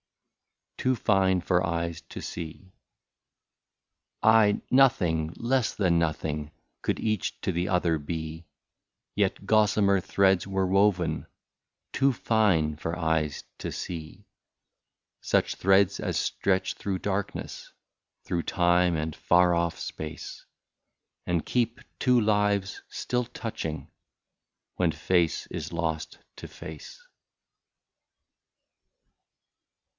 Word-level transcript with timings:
177 0.79 0.79
TOO 0.81 1.03
FINE 1.05 1.41
FOR 1.41 1.63
EYES 1.63 2.01
TO 2.09 2.21
SEE. 2.21 2.73
Aye! 4.23 4.59
nothing, 4.71 5.31
less 5.37 5.75
than 5.75 5.99
nothing, 5.99 6.49
Could 6.81 6.99
each 6.99 7.39
to 7.41 7.51
the 7.51 7.69
other 7.69 7.99
be; 7.99 8.47
Yet 9.15 9.45
gossamer 9.45 9.99
threads 10.01 10.47
were 10.47 10.65
woven. 10.65 11.27
Too 11.93 12.11
fine 12.11 12.77
for 12.77 12.97
eyes 12.97 13.43
to 13.59 13.71
see; 13.71 14.25
Such 15.21 15.53
threads 15.53 15.99
as 15.99 16.17
stretch 16.17 16.73
through 16.73 16.97
darkness, 16.97 17.71
Through 18.23 18.41
time 18.43 18.95
and 18.97 19.15
far 19.15 19.53
off 19.53 19.77
space. 19.77 20.47
And 21.27 21.45
keep 21.45 21.79
two 21.99 22.19
lives 22.19 22.81
still 22.89 23.25
touching, 23.25 23.91
When 24.77 24.91
face 24.91 25.45
is 25.51 25.71
lost 25.71 26.17
to 26.37 26.47
face. 26.47 27.05